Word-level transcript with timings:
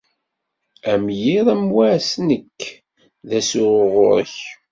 Am 0.91 1.05
yiḍ 1.21 1.47
am 1.55 1.65
wass, 1.75 2.09
nekk, 2.27 2.59
d 3.27 3.29
asuɣu 3.39 3.83
ɣur-k. 3.93 4.35